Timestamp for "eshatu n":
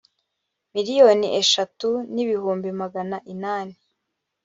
1.41-2.15